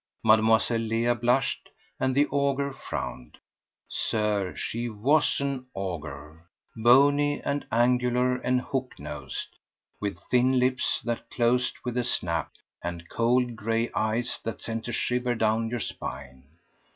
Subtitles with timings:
[0.23, 1.69] Mademoiselle Leah blushed
[1.99, 3.37] and the ogre frowned.
[3.87, 9.49] Sir, she was an ogre!—bony and angular and hook nosed,
[9.99, 12.53] with thin lips that closed with a snap,
[12.83, 16.45] and cold grey eyes that sent a shiver down your spine!